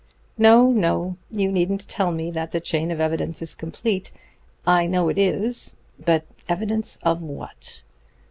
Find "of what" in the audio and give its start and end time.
7.03-7.83